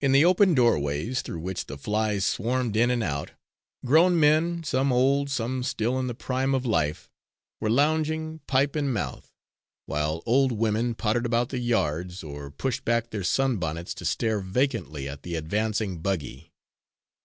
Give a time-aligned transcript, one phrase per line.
[0.00, 3.30] In the open doorways, through which the flies swarmed in and out,
[3.86, 7.08] grown men, some old, some still in the prime of life,
[7.60, 9.30] were lounging, pipe in mouth,
[9.86, 15.08] while old women pottered about the yards, or pushed back their sunbonnets to stare vacantly
[15.08, 16.52] at the advancing buggy.